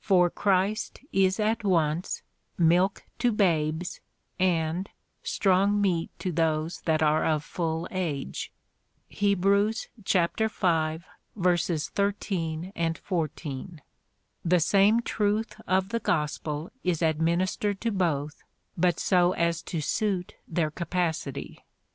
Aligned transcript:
For 0.00 0.28
Christ 0.28 1.00
is 1.14 1.40
at 1.40 1.64
once 1.64 2.20
milk 2.58 3.04
to 3.20 3.32
babes, 3.32 4.02
and 4.38 4.86
strong 5.22 5.80
meat 5.80 6.10
to 6.18 6.30
those 6.30 6.82
that 6.82 7.02
are 7.02 7.24
of 7.24 7.42
full 7.42 7.88
age, 7.90 8.52
(Heb. 9.10 9.42
v. 9.42 9.72
13, 11.74 12.72
14,) 13.02 13.82
the 14.44 14.60
same 14.60 15.00
truth 15.00 15.56
of 15.66 15.88
the 15.88 16.00
gospel 16.00 16.70
is 16.84 17.00
administered 17.00 17.80
to 17.80 17.90
both, 17.90 18.42
but 18.76 19.00
so 19.00 19.32
as 19.32 19.62
to 19.62 19.80
suit 19.80 20.34
their 20.46 20.70
capa 20.70 21.14
city. 21.14 21.64